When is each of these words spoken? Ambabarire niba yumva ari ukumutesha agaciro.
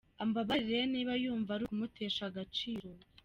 Ambabarire 0.23 0.81
niba 0.93 1.13
yumva 1.23 1.49
ari 1.55 1.63
ukumutesha 1.65 2.21
agaciro. 2.29 2.89